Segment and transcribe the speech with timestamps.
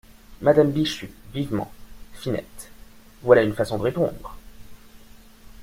[0.41, 1.71] Madame Bichu, vivement.—
[2.15, 2.71] Finette…
[3.21, 4.35] voilà une façon de répondre!